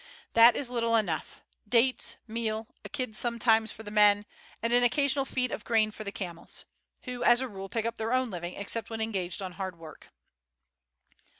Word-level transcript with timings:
That 0.33 0.55
is 0.55 0.71
little 0.71 0.95
enough: 0.95 1.43
dates, 1.69 2.15
meal, 2.25 2.67
a 2.83 2.89
kid 2.89 3.15
sometimes 3.15 3.71
for 3.71 3.83
the 3.83 3.91
men, 3.91 4.25
and 4.59 4.73
an 4.73 4.81
occasional 4.81 5.25
feed 5.25 5.51
of 5.51 5.63
grain 5.63 5.91
for 5.91 6.03
the 6.03 6.11
camels, 6.11 6.65
who 7.03 7.21
as 7.23 7.39
a 7.39 7.47
rule 7.47 7.69
pick 7.69 7.85
up 7.85 7.97
their 7.97 8.11
own 8.11 8.31
living 8.31 8.55
except 8.55 8.89
when 8.89 8.99
engaged 8.99 9.43
on 9.43 9.51
hard 9.51 9.77
work." 9.77 10.09